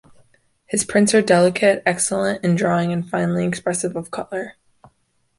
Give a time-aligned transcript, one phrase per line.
[0.65, 4.55] His prints are delicate, excellent in drawing and finely expressive of colour.